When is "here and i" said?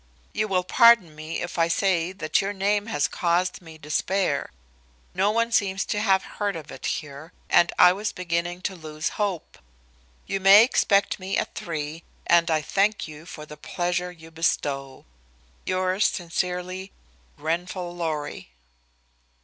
6.87-7.93